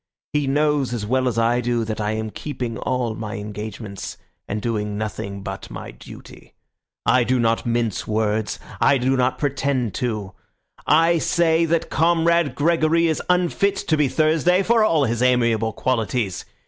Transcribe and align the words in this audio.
He 0.33 0.47
knows 0.47 0.93
as 0.95 1.05
well 1.05 1.27
as 1.27 1.37
I 1.37 1.61
do 1.61 1.83
that 1.85 2.01
I 2.01 2.13
am 2.13 2.31
keeping 2.31 2.79
all 2.79 3.13
my 3.13 3.35
engagements 3.35 4.17
and 4.47 4.59
doing 4.59 4.97
nothing 4.97 5.43
but 5.43 5.69
my 5.69 5.91
duty. 5.91 6.55
I 7.05 7.23
do 7.23 7.39
not 7.39 7.67
mince 7.67 8.07
words. 8.07 8.57
I 8.79 8.97
do 8.97 9.15
not 9.15 9.37
pretend 9.37 9.93
to. 10.01 10.33
I 10.87 11.19
say 11.19 11.65
that 11.65 11.91
Comrade 11.91 12.55
Gregory 12.55 13.05
is 13.05 13.21
unfit 13.29 13.75
to 13.75 13.95
be 13.95 14.07
Thursday 14.07 14.63
for 14.63 14.83
all 14.83 15.03
his 15.03 15.21
amiable 15.21 15.71
qualities. 15.71 16.45